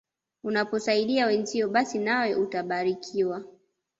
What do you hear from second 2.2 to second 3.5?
utabarikiwa.